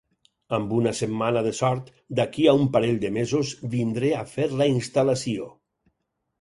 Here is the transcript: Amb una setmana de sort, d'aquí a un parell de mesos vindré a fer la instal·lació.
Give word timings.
Amb 0.57 0.71
una 0.77 0.93
setmana 0.99 1.43
de 1.47 1.51
sort, 1.57 1.91
d'aquí 2.21 2.49
a 2.53 2.57
un 2.61 2.65
parell 2.77 2.99
de 3.05 3.13
mesos 3.19 3.55
vindré 3.77 4.13
a 4.23 4.27
fer 4.35 4.51
la 4.59 4.71
instal·lació. 4.75 5.51